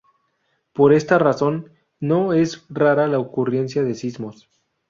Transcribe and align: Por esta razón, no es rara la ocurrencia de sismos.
Por 0.73 0.93
esta 0.93 1.19
razón, 1.19 1.73
no 1.99 2.33
es 2.33 2.65
rara 2.69 3.05
la 3.05 3.19
ocurrencia 3.19 3.83
de 3.83 3.93
sismos. 3.93 4.49